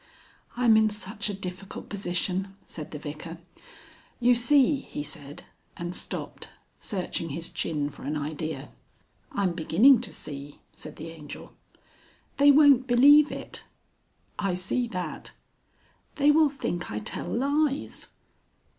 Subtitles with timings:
[0.57, 3.37] "I'm in such a difficult position," said the Vicar.
[4.19, 5.43] "You see," he said,
[5.77, 8.69] and stopped, searching his chin for an idea.
[9.31, 11.53] "I'm beginning to see," said the Angel.
[12.37, 13.63] "They won't believe it."
[14.39, 15.33] "I see that."
[16.15, 18.07] "They will think I tell lies."